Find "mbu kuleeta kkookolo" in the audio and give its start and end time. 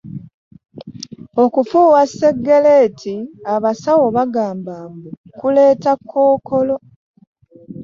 4.93-6.75